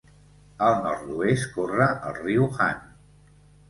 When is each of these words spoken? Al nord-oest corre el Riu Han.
Al 0.67 0.77
nord-oest 0.85 1.47
corre 1.59 1.89
el 2.09 2.19
Riu 2.25 2.53
Han. 2.69 2.85